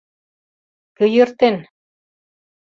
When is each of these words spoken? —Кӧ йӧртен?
—Кӧ 0.97 1.05
йӧртен? 1.15 1.55